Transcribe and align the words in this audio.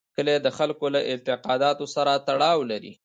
کلي 0.15 0.35
د 0.45 0.47
خلکو 0.57 0.85
له 0.95 0.99
اعتقاداتو 1.11 1.85
سره 1.95 2.11
تړاو 2.27 2.59
لري. 2.71 2.93